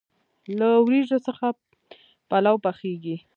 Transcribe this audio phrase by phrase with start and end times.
[0.59, 1.45] له وریجو څخه
[2.29, 3.17] پلو پخیږي.